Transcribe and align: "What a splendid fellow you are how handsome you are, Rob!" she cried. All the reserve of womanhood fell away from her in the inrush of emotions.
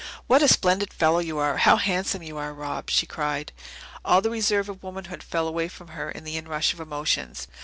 "What 0.25 0.41
a 0.41 0.47
splendid 0.47 0.91
fellow 0.91 1.19
you 1.19 1.37
are 1.37 1.57
how 1.57 1.75
handsome 1.75 2.23
you 2.23 2.35
are, 2.39 2.55
Rob!" 2.55 2.89
she 2.89 3.05
cried. 3.05 3.51
All 4.03 4.19
the 4.19 4.31
reserve 4.31 4.67
of 4.67 4.81
womanhood 4.81 5.21
fell 5.21 5.47
away 5.47 5.67
from 5.67 5.89
her 5.89 6.09
in 6.09 6.23
the 6.23 6.37
inrush 6.37 6.73
of 6.73 6.79
emotions. 6.79 7.47